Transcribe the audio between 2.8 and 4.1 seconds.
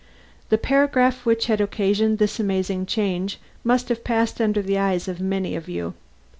change must have